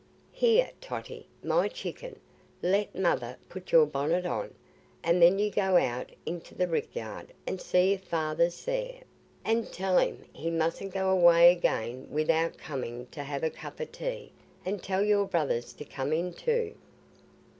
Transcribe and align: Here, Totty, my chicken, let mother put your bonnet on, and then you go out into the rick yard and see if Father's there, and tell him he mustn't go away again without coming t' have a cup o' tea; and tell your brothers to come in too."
Here, 0.31 0.71
Totty, 0.81 1.27
my 1.43 1.67
chicken, 1.67 2.19
let 2.63 2.95
mother 2.97 3.37
put 3.49 3.71
your 3.71 3.85
bonnet 3.85 4.25
on, 4.25 4.55
and 5.03 5.21
then 5.21 5.37
you 5.37 5.51
go 5.51 5.77
out 5.77 6.09
into 6.25 6.55
the 6.55 6.67
rick 6.67 6.95
yard 6.95 7.31
and 7.45 7.61
see 7.61 7.93
if 7.93 8.01
Father's 8.03 8.65
there, 8.65 9.03
and 9.45 9.71
tell 9.71 9.99
him 9.99 10.25
he 10.33 10.49
mustn't 10.49 10.91
go 10.91 11.11
away 11.11 11.51
again 11.51 12.07
without 12.09 12.57
coming 12.57 13.05
t' 13.11 13.21
have 13.21 13.43
a 13.43 13.51
cup 13.51 13.79
o' 13.79 13.85
tea; 13.85 14.31
and 14.65 14.81
tell 14.81 15.03
your 15.03 15.27
brothers 15.27 15.71
to 15.73 15.85
come 15.85 16.11
in 16.11 16.33
too." 16.33 16.73